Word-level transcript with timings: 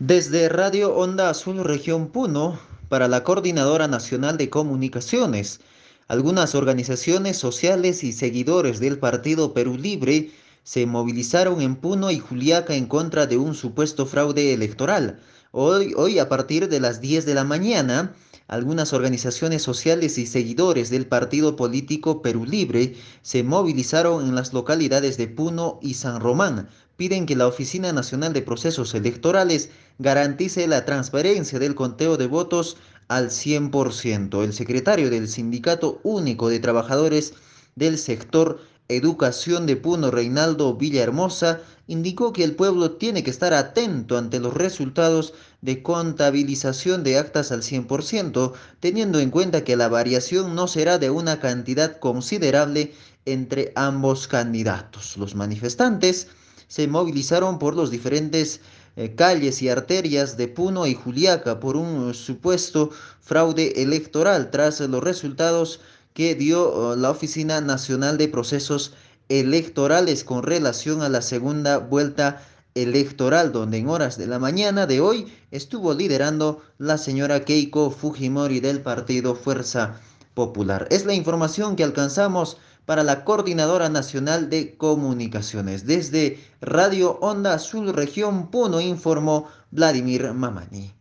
Desde 0.00 0.48
Radio 0.48 0.94
Onda 0.94 1.28
Azul 1.28 1.64
Región 1.64 2.10
Puno, 2.12 2.60
para 2.88 3.08
la 3.08 3.24
Coordinadora 3.24 3.88
Nacional 3.88 4.36
de 4.36 4.48
Comunicaciones, 4.48 5.58
algunas 6.06 6.54
organizaciones 6.54 7.36
sociales 7.36 8.04
y 8.04 8.12
seguidores 8.12 8.78
del 8.78 9.00
Partido 9.00 9.52
Perú 9.52 9.76
Libre 9.76 10.30
se 10.62 10.86
movilizaron 10.86 11.60
en 11.60 11.74
Puno 11.74 12.12
y 12.12 12.20
Juliaca 12.20 12.76
en 12.76 12.86
contra 12.86 13.26
de 13.26 13.38
un 13.38 13.56
supuesto 13.56 14.06
fraude 14.06 14.54
electoral. 14.54 15.18
Hoy, 15.50 15.94
hoy 15.96 16.20
a 16.20 16.28
partir 16.28 16.68
de 16.68 16.78
las 16.78 17.00
10 17.00 17.26
de 17.26 17.34
la 17.34 17.42
mañana, 17.42 18.14
algunas 18.48 18.94
organizaciones 18.94 19.62
sociales 19.62 20.16
y 20.16 20.26
seguidores 20.26 20.88
del 20.88 21.06
partido 21.06 21.54
político 21.54 22.22
Perú 22.22 22.46
Libre 22.46 22.96
se 23.22 23.42
movilizaron 23.42 24.26
en 24.26 24.34
las 24.34 24.54
localidades 24.54 25.18
de 25.18 25.28
Puno 25.28 25.78
y 25.82 25.94
San 25.94 26.18
Román. 26.18 26.68
Piden 26.96 27.26
que 27.26 27.36
la 27.36 27.46
Oficina 27.46 27.92
Nacional 27.92 28.32
de 28.32 28.42
Procesos 28.42 28.94
Electorales 28.94 29.68
garantice 29.98 30.66
la 30.66 30.86
transparencia 30.86 31.58
del 31.58 31.74
conteo 31.74 32.16
de 32.16 32.26
votos 32.26 32.78
al 33.08 33.28
100%. 33.28 34.42
El 34.42 34.52
secretario 34.54 35.10
del 35.10 35.28
Sindicato 35.28 36.00
Único 36.02 36.48
de 36.48 36.58
Trabajadores 36.58 37.34
del 37.76 37.98
sector 37.98 38.60
Educación 38.88 39.66
de 39.66 39.76
Puno, 39.76 40.10
Reinaldo 40.10 40.74
Villahermosa, 40.74 41.60
indicó 41.88 42.32
que 42.32 42.44
el 42.44 42.54
pueblo 42.54 42.92
tiene 42.92 43.24
que 43.24 43.30
estar 43.30 43.52
atento 43.52 44.16
ante 44.16 44.38
los 44.38 44.54
resultados 44.54 45.34
de 45.62 45.82
contabilización 45.82 47.02
de 47.02 47.18
actas 47.18 47.50
al 47.50 47.62
100%, 47.62 48.52
teniendo 48.78 49.18
en 49.18 49.30
cuenta 49.30 49.64
que 49.64 49.76
la 49.76 49.88
variación 49.88 50.54
no 50.54 50.68
será 50.68 50.98
de 50.98 51.10
una 51.10 51.40
cantidad 51.40 51.98
considerable 51.98 52.92
entre 53.24 53.72
ambos 53.74 54.28
candidatos. 54.28 55.16
Los 55.16 55.34
manifestantes 55.34 56.28
se 56.68 56.86
movilizaron 56.86 57.58
por 57.58 57.74
los 57.74 57.90
diferentes 57.90 58.60
eh, 58.96 59.14
calles 59.14 59.62
y 59.62 59.70
arterias 59.70 60.36
de 60.36 60.48
Puno 60.48 60.86
y 60.86 60.94
Juliaca 60.94 61.58
por 61.58 61.76
un 61.76 62.12
supuesto 62.14 62.90
fraude 63.20 63.82
electoral 63.82 64.50
tras 64.50 64.80
los 64.80 65.02
resultados 65.02 65.80
que 66.12 66.34
dio 66.34 66.92
uh, 66.92 66.96
la 66.96 67.10
Oficina 67.10 67.60
Nacional 67.60 68.18
de 68.18 68.28
Procesos 68.28 68.92
Electorales 69.28 70.24
con 70.24 70.42
relación 70.42 71.02
a 71.02 71.08
la 71.08 71.20
segunda 71.20 71.78
vuelta 71.78 72.42
electoral, 72.74 73.52
donde 73.52 73.78
en 73.78 73.88
horas 73.88 74.16
de 74.16 74.26
la 74.26 74.38
mañana 74.38 74.86
de 74.86 75.00
hoy 75.00 75.32
estuvo 75.50 75.94
liderando 75.94 76.62
la 76.78 76.96
señora 76.96 77.44
Keiko 77.44 77.90
Fujimori 77.90 78.60
del 78.60 78.80
partido 78.80 79.34
Fuerza 79.34 80.00
Popular. 80.34 80.86
Es 80.90 81.04
la 81.04 81.14
información 81.14 81.76
que 81.76 81.84
alcanzamos 81.84 82.56
para 82.86 83.02
la 83.02 83.24
Coordinadora 83.24 83.90
Nacional 83.90 84.48
de 84.48 84.76
Comunicaciones. 84.76 85.84
Desde 85.84 86.38
Radio 86.62 87.18
Onda 87.20 87.54
Azul 87.54 87.92
Región 87.92 88.50
Puno 88.50 88.80
informó 88.80 89.46
Vladimir 89.70 90.32
Mamani. 90.32 90.97